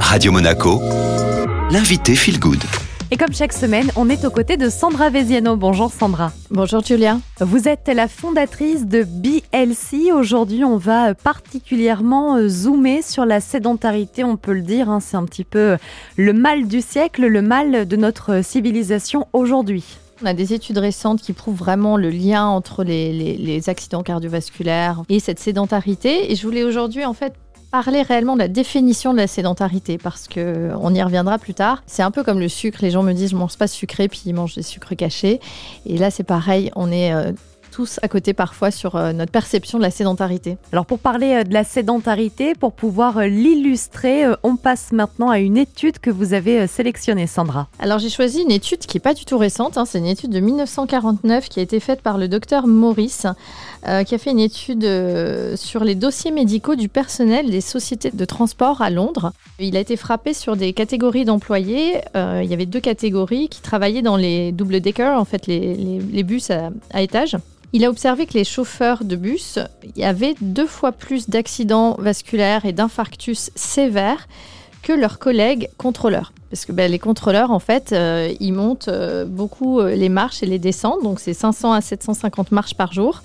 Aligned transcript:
Radio 0.00 0.32
Monaco, 0.32 0.80
l'invité 1.70 2.14
Feel 2.14 2.38
Good. 2.38 2.62
Et 3.10 3.16
comme 3.16 3.32
chaque 3.32 3.52
semaine, 3.52 3.90
on 3.94 4.08
est 4.08 4.24
aux 4.24 4.30
côtés 4.30 4.56
de 4.56 4.68
Sandra 4.68 5.10
Veziano. 5.10 5.56
Bonjour 5.56 5.92
Sandra. 5.92 6.32
Bonjour 6.50 6.82
Julia. 6.84 7.18
Vous 7.40 7.68
êtes 7.68 7.88
la 7.88 8.08
fondatrice 8.08 8.86
de 8.86 9.04
BLC. 9.04 10.12
Aujourd'hui, 10.12 10.64
on 10.64 10.76
va 10.76 11.14
particulièrement 11.14 12.36
euh, 12.36 12.48
zoomer 12.48 13.02
sur 13.02 13.24
la 13.24 13.40
sédentarité, 13.40 14.24
on 14.24 14.36
peut 14.36 14.54
le 14.54 14.62
dire. 14.62 14.90
Hein. 14.90 15.00
C'est 15.00 15.16
un 15.16 15.24
petit 15.24 15.44
peu 15.44 15.76
le 16.16 16.32
mal 16.32 16.66
du 16.66 16.80
siècle, 16.80 17.26
le 17.26 17.42
mal 17.42 17.86
de 17.86 17.96
notre 17.96 18.42
civilisation 18.42 19.28
aujourd'hui. 19.32 19.84
On 20.22 20.26
a 20.26 20.34
des 20.34 20.54
études 20.54 20.78
récentes 20.78 21.20
qui 21.20 21.32
prouvent 21.32 21.56
vraiment 21.56 21.96
le 21.96 22.08
lien 22.08 22.46
entre 22.46 22.84
les, 22.84 23.12
les 23.36 23.68
accidents 23.68 24.02
cardiovasculaires 24.02 25.02
et 25.08 25.20
cette 25.20 25.38
sédentarité. 25.38 26.32
Et 26.32 26.36
je 26.36 26.46
voulais 26.46 26.64
aujourd'hui 26.64 27.04
en 27.04 27.12
fait 27.12 27.34
parler 27.82 28.00
réellement 28.00 28.36
de 28.36 28.38
la 28.38 28.48
définition 28.48 29.12
de 29.12 29.18
la 29.18 29.26
sédentarité 29.26 29.98
parce 29.98 30.28
que 30.28 30.70
on 30.80 30.94
y 30.94 31.02
reviendra 31.02 31.36
plus 31.36 31.52
tard. 31.52 31.82
C'est 31.86 32.02
un 32.02 32.10
peu 32.10 32.24
comme 32.24 32.40
le 32.40 32.48
sucre. 32.48 32.78
Les 32.80 32.90
gens 32.90 33.02
me 33.02 33.12
disent 33.12 33.32
je 33.32 33.36
mange 33.36 33.58
pas 33.58 33.66
sucré 33.66 34.08
puis 34.08 34.22
ils 34.24 34.32
mangent 34.32 34.54
des 34.54 34.62
sucres 34.62 34.96
cachés. 34.96 35.40
Et 35.84 35.98
là 35.98 36.10
c'est 36.10 36.24
pareil. 36.24 36.70
On 36.74 36.90
est 36.90 37.12
euh, 37.12 37.32
tous 37.76 38.00
à 38.00 38.08
côté 38.08 38.32
parfois 38.32 38.70
sur 38.70 38.96
euh, 38.96 39.12
notre 39.12 39.30
perception 39.30 39.76
de 39.76 39.82
la 39.82 39.90
sédentarité. 39.90 40.56
Alors 40.72 40.86
pour 40.86 40.98
parler 40.98 41.34
euh, 41.34 41.44
de 41.44 41.52
la 41.52 41.62
sédentarité, 41.62 42.54
pour 42.54 42.72
pouvoir 42.72 43.18
euh, 43.18 43.26
l'illustrer, 43.26 44.24
on 44.42 44.56
passe 44.56 44.92
maintenant 44.92 45.28
à 45.28 45.40
une 45.40 45.58
étude 45.58 45.98
que 45.98 46.08
vous 46.08 46.32
avez 46.32 46.66
sélectionnée, 46.68 47.26
Sandra. 47.26 47.68
Alors 47.78 47.98
j'ai 47.98 48.08
choisi 48.08 48.40
une 48.40 48.50
étude 48.50 48.78
qui 48.78 48.96
n'est 48.96 49.02
pas 49.02 49.12
du 49.12 49.26
tout 49.26 49.36
récente, 49.36 49.76
hein. 49.76 49.84
c'est 49.84 49.98
une 49.98 50.06
étude 50.06 50.30
de 50.30 50.40
1949 50.40 51.50
qui 51.50 51.60
a 51.60 51.62
été 51.62 51.78
faite 51.78 52.00
par 52.00 52.16
le 52.16 52.28
docteur 52.28 52.66
Maurice, 52.66 53.26
qui 54.06 54.14
a 54.14 54.18
fait 54.18 54.30
une 54.30 54.40
étude 54.40 54.84
sur 55.54 55.84
les 55.84 55.94
dossiers 55.94 56.32
médicaux 56.32 56.74
du 56.74 56.88
personnel 56.88 57.50
des 57.50 57.60
sociétés 57.60 58.10
de 58.10 58.24
transport 58.24 58.82
à 58.82 58.90
Londres. 58.90 59.32
Il 59.60 59.76
a 59.76 59.80
été 59.80 59.96
frappé 59.96 60.34
sur 60.34 60.56
des 60.56 60.72
catégories 60.72 61.24
d'employés. 61.24 62.00
il 62.14 62.46
y 62.46 62.54
avait 62.54 62.66
deux 62.66 62.80
catégories 62.80 63.48
qui 63.48 63.60
travaillaient 63.60 64.02
dans 64.02 64.16
les 64.16 64.50
double 64.50 64.80
decker, 64.80 65.16
en 65.16 65.24
fait 65.24 65.46
les, 65.46 66.22
bus 66.24 66.50
à, 66.50 66.70
à 66.92 67.02
étage. 67.02 67.36
Il 67.76 67.84
a 67.84 67.90
observé 67.90 68.24
que 68.24 68.32
les 68.32 68.44
chauffeurs 68.44 69.04
de 69.04 69.16
bus 69.16 69.58
avaient 70.02 70.34
deux 70.40 70.66
fois 70.66 70.92
plus 70.92 71.28
d'accidents 71.28 71.94
vasculaires 71.98 72.64
et 72.64 72.72
d'infarctus 72.72 73.50
sévères 73.54 74.28
que 74.80 74.94
leurs 74.94 75.18
collègues 75.18 75.68
contrôleurs. 75.76 76.32
Parce 76.50 76.64
que 76.64 76.72
ben, 76.72 76.90
les 76.90 77.00
contrôleurs, 77.00 77.50
en 77.50 77.58
fait, 77.58 77.92
euh, 77.92 78.32
ils 78.38 78.52
montent 78.52 78.88
euh, 78.88 79.24
beaucoup 79.24 79.80
euh, 79.80 79.96
les 79.96 80.08
marches 80.08 80.44
et 80.44 80.46
les 80.46 80.60
descentes, 80.60 81.02
donc 81.02 81.18
c'est 81.18 81.34
500 81.34 81.72
à 81.72 81.80
750 81.80 82.52
marches 82.52 82.74
par 82.74 82.92
jour. 82.92 83.22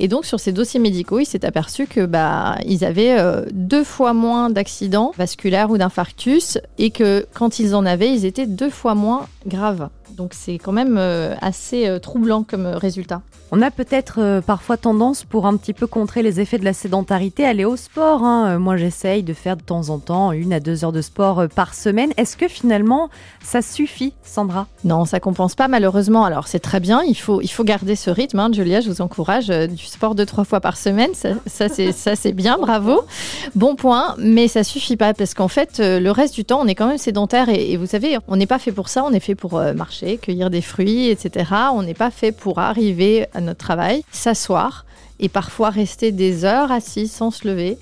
Et 0.00 0.06
donc 0.06 0.26
sur 0.26 0.38
ces 0.38 0.52
dossiers 0.52 0.78
médicaux, 0.78 1.18
il 1.18 1.24
s'est 1.24 1.46
aperçu 1.46 1.86
que 1.86 2.04
bah, 2.04 2.56
ils 2.66 2.84
avaient 2.84 3.16
deux 3.52 3.84
fois 3.84 4.12
moins 4.12 4.50
d'accidents 4.50 5.12
vasculaires 5.16 5.70
ou 5.70 5.78
d'infarctus, 5.78 6.58
et 6.78 6.90
que 6.90 7.26
quand 7.34 7.58
ils 7.58 7.74
en 7.74 7.86
avaient, 7.86 8.10
ils 8.10 8.24
étaient 8.24 8.46
deux 8.46 8.70
fois 8.70 8.94
moins 8.94 9.26
graves. 9.46 9.88
Donc 10.16 10.34
c'est 10.34 10.58
quand 10.58 10.72
même 10.72 10.98
assez 11.40 11.98
troublant 12.00 12.44
comme 12.44 12.66
résultat. 12.66 13.22
On 13.50 13.62
a 13.62 13.70
peut-être 13.70 14.40
parfois 14.46 14.76
tendance, 14.76 15.24
pour 15.24 15.46
un 15.46 15.56
petit 15.56 15.72
peu 15.72 15.86
contrer 15.86 16.22
les 16.22 16.38
effets 16.38 16.58
de 16.58 16.64
la 16.64 16.72
sédentarité, 16.72 17.44
à 17.44 17.48
aller 17.48 17.64
au 17.64 17.76
sport. 17.76 18.22
Hein. 18.22 18.58
Moi, 18.58 18.76
j'essaye 18.76 19.22
de 19.22 19.32
faire 19.32 19.56
de 19.56 19.62
temps 19.62 19.88
en 19.88 19.98
temps 19.98 20.32
une 20.32 20.52
à 20.52 20.60
deux 20.60 20.84
heures 20.84 20.92
de 20.92 21.02
sport 21.02 21.48
par 21.54 21.74
semaine. 21.74 22.12
Est-ce 22.16 22.36
que 22.36 22.46
finalement, 22.58 23.08
ça 23.42 23.62
suffit, 23.62 24.12
Sandra 24.22 24.66
Non, 24.84 25.04
ça 25.04 25.20
compense 25.20 25.54
pas 25.54 25.68
malheureusement. 25.68 26.24
Alors 26.24 26.48
c'est 26.48 26.58
très 26.58 26.80
bien, 26.80 27.02
il 27.02 27.16
faut, 27.16 27.40
il 27.40 27.48
faut 27.48 27.64
garder 27.64 27.96
ce 27.96 28.10
rythme. 28.10 28.40
Hein, 28.40 28.50
Julia, 28.52 28.80
je 28.80 28.90
vous 28.90 29.00
encourage 29.00 29.50
euh, 29.50 29.66
du 29.66 29.86
sport 29.86 30.14
deux 30.14 30.26
trois 30.26 30.44
fois 30.44 30.60
par 30.60 30.76
semaine. 30.76 31.10
Ça, 31.14 31.30
ça 31.46 32.16
c'est 32.16 32.32
bien, 32.32 32.58
bravo, 32.58 33.02
bon 33.54 33.76
point. 33.76 34.14
Mais 34.18 34.48
ça 34.48 34.64
suffit 34.64 34.96
pas 34.96 35.14
parce 35.14 35.34
qu'en 35.34 35.48
fait, 35.48 35.80
euh, 35.80 36.00
le 36.00 36.10
reste 36.10 36.34
du 36.34 36.44
temps, 36.44 36.60
on 36.60 36.66
est 36.66 36.74
quand 36.74 36.88
même 36.88 36.98
sédentaire 36.98 37.48
et, 37.48 37.76
vous 37.76 37.86
savez, 37.86 38.18
on 38.28 38.36
n'est 38.36 38.46
pas 38.46 38.58
fait 38.58 38.72
pour 38.72 38.88
ça. 38.88 39.04
On 39.04 39.12
est 39.12 39.20
fait 39.20 39.34
pour 39.34 39.58
euh, 39.58 39.72
marcher, 39.72 40.18
cueillir 40.18 40.50
des 40.50 40.62
fruits, 40.62 41.08
etc. 41.08 41.50
On 41.72 41.82
n'est 41.82 41.94
pas 41.94 42.10
fait 42.10 42.32
pour 42.32 42.58
arriver 42.58 43.26
à 43.34 43.40
notre 43.40 43.58
travail, 43.58 44.02
s'asseoir 44.10 44.84
et 45.20 45.28
parfois 45.28 45.70
rester 45.70 46.12
des 46.12 46.44
heures 46.44 46.70
assis 46.70 47.08
sans 47.08 47.30
se 47.30 47.46
lever. 47.46 47.78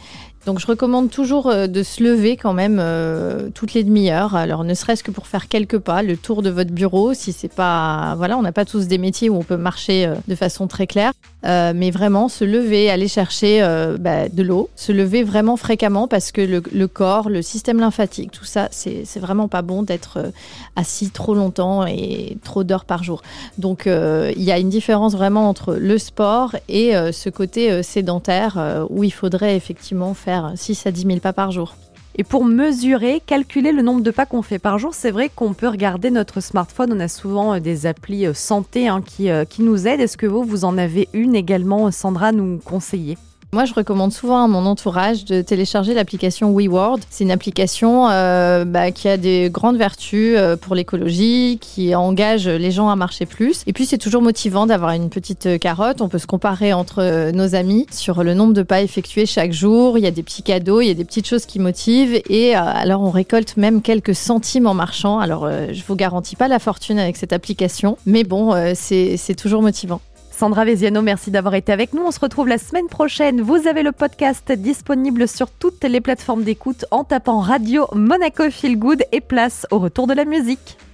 Donc 0.47 0.61
je 0.61 0.67
recommande 0.69 1.11
toujours 1.11 1.49
euh, 1.49 1.67
de 1.67 1.83
se 1.83 2.05
lever 2.05 2.37
quand 2.37 2.53
même 2.53 2.79
euh, 2.79 3.49
toutes 3.53 3.75
les 3.75 3.83
demi-heures. 3.83 4.37
Alors 4.37 4.63
ne 4.63 4.75
serait-ce 4.75 5.03
que 5.03 5.11
pour 5.11 5.27
faire 5.27 5.49
quelques 5.49 5.79
pas, 5.79 6.05
le 6.05 6.17
tour 6.17 6.41
de 6.41 6.51
votre 6.51 6.71
bureau, 6.71 7.15
si 7.15 7.33
c'est 7.33 7.53
pas 7.53 8.15
voilà, 8.17 8.39
on 8.39 8.43
n'a 8.43 8.53
pas 8.53 8.65
tous 8.65 8.87
des 8.87 8.97
métiers 8.97 9.29
où 9.29 9.35
on 9.35 9.43
peut 9.43 9.57
marcher 9.57 10.07
euh, 10.07 10.15
de 10.29 10.35
façon 10.37 10.69
très 10.69 10.87
claire, 10.87 11.13
mais 11.43 11.93
vraiment 11.93 12.29
se 12.29 12.45
lever, 12.45 12.91
aller 12.91 13.07
chercher 13.07 13.61
bah, 14.01 14.29
de 14.29 14.43
l'eau, 14.43 14.69
se 14.75 14.91
lever 14.91 15.23
vraiment 15.23 15.57
fréquemment 15.57 16.09
parce 16.09 16.33
que 16.33 16.41
le, 16.41 16.89
corps, 16.89 17.29
le 17.29 17.41
système 17.41 17.79
lymphatique, 17.79 18.33
tout 18.33 18.45
ça, 18.45 18.67
c'est 18.73 19.21
vraiment 19.21 19.47
pas 19.47 19.63
bon 19.63 19.85
d'être 19.85 20.33
assis 20.75 21.11
trop 21.11 21.35
longtemps 21.35 21.87
et 21.87 22.37
trop 22.43 22.65
d'heures 22.65 22.85
par 22.85 23.05
jour. 23.05 23.23
Donc 23.59 23.87
il 23.87 24.43
y 24.43 24.51
a 24.51 24.59
une 24.59 24.71
différence 24.71 25.13
vraiment 25.13 25.49
entre 25.49 25.75
le 25.75 25.99
sport 25.99 26.57
et 26.69 26.95
ce 27.13 27.31
côté 27.31 27.81
sédentaire 27.85 28.85
où 28.91 29.05
il 29.05 29.13
faudrait 29.13 29.55
effectivement 29.55 30.15
faire 30.15 30.36
6 30.55 30.87
à 30.87 30.91
10 30.91 31.03
000 31.03 31.19
pas 31.21 31.33
par 31.33 31.51
jour. 31.51 31.75
Et 32.19 32.25
pour 32.25 32.47
mesurer, 32.47 33.21
calculer 33.25 33.73
le 33.73 33.83
nombre 33.83 34.01
de 34.01 34.11
pas 34.11 34.25
qu'on 34.25 34.41
fait 34.41 34.59
par 34.59 34.79
jour, 34.79 34.95
c'est 34.95 35.11
vrai 35.11 35.29
qu'on 35.29 35.53
peut 35.53 35.69
regarder 35.69 36.11
notre 36.11 36.41
smartphone. 36.41 36.95
On 36.95 37.01
a 37.01 37.09
souvent 37.09 37.55
euh, 37.55 37.61
des 37.61 37.85
applis 37.85 38.27
euh, 38.27 38.33
santé 38.33 38.89
hein, 38.89 39.03
qui, 39.05 39.29
euh, 39.31 39.45
qui 39.45 39.63
nous 39.63 39.87
aident. 39.87 40.01
Est-ce 40.01 40.17
que 40.17 40.27
vous, 40.27 40.43
vous 40.43 40.65
en 40.65 40.79
avez 40.79 41.09
une 41.13 41.35
également, 41.35 41.91
Sandra, 41.91 42.33
nous 42.33 42.59
conseiller? 42.65 43.19
Moi, 43.53 43.65
je 43.65 43.73
recommande 43.73 44.13
souvent 44.13 44.45
à 44.45 44.49
mon 44.49 44.67
entourage 44.67 45.25
de 45.25 45.41
télécharger 45.41 45.95
l'application 45.95 46.53
WeWord. 46.53 46.99
C'est 47.09 47.25
une 47.25 47.31
application 47.31 48.09
euh, 48.11 48.65
bah, 48.65 48.91
qui 48.91 49.09
a 49.09 49.17
des 49.17 49.49
grandes 49.51 49.77
vertus 49.77 50.35
euh, 50.37 50.57
pour 50.57 50.75
l'écologie, 50.75 51.59
qui 51.61 51.95
engage 51.95 52.49
les 52.49 52.71
gens 52.71 52.91
à 52.91 52.97
marcher 52.97 53.25
plus. 53.25 53.63
Et 53.67 53.73
puis, 53.73 53.87
c'est 53.87 53.99
toujours 53.99 54.21
motivant 54.21 54.67
d'avoir 54.67 54.91
une 54.91 55.11
petite 55.11 55.59
carotte. 55.59 56.01
On 56.01 56.09
peut 56.09 56.19
se 56.19 56.27
comparer 56.27 56.73
entre 56.73 57.03
euh, 57.03 57.33
nos 57.33 57.55
amis 57.55 57.87
sur 57.91 58.25
le 58.25 58.35
nombre 58.35 58.53
de 58.53 58.63
pas 58.63 58.83
effectués 58.83 59.27
chaque 59.27 59.53
jour. 59.53 59.97
Il 59.97 60.03
y 60.03 60.09
a 60.09 60.11
des 60.11 60.25
petits 60.25 60.43
cadeaux, 60.43 60.81
il 60.81 60.89
y 60.89 60.91
a 60.91 60.95
des 60.95 61.05
petites 61.05 61.27
choses 61.27 61.47
qui 61.47 61.61
motivent. 61.61 62.21
Et 62.29 62.55
alors, 62.55 63.03
on 63.03 63.11
récolte 63.11 63.57
même 63.57 63.81
quelques 63.81 64.15
centimes 64.15 64.67
en 64.67 64.75
marchant. 64.75 65.19
Alors, 65.19 65.49
je 65.49 65.83
vous 65.87 65.95
garantis 65.95 66.37
pas 66.37 66.49
la 66.49 66.59
fortune 66.59 66.99
avec 66.99 67.17
cette 67.17 67.33
application, 67.33 67.97
mais 68.07 68.25
bon, 68.25 68.55
c'est 68.75 69.37
toujours 69.37 69.63
motivant. 69.63 70.01
Sandra 70.37 70.67
Veziano, 70.67 71.01
merci 71.01 71.31
d'avoir 71.31 71.55
été 71.55 71.73
avec 71.73 71.95
nous. 71.95 72.03
On 72.03 72.11
se 72.11 72.21
retrouve 72.21 72.47
la 72.47 72.59
semaine 72.59 72.89
prochaine. 72.89 73.41
Vous 73.41 73.67
avez 73.67 73.83
le 73.83 73.91
podcast 73.91 74.53
disponible 74.53 75.27
sur 75.29 75.51
toutes 75.51 75.83
les 75.83 76.03
plateformes 76.03 76.43
d'écoute 76.43 76.85
en 76.91 77.05
tapant 77.05 77.41
Radio 77.41 77.87
Monaco 77.95 78.51
Feel 78.51 78.79
Good 78.79 79.05
et 79.13 79.23
place 79.23 79.67
au 79.71 79.79
retour 79.79 80.07
de 80.07 80.13
la 80.13 80.27
musique. 80.27 80.77